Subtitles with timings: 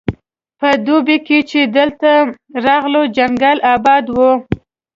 [0.59, 2.11] په دوبي کې چې کله دلته
[2.65, 4.31] راغلو ځنګل اباد وو.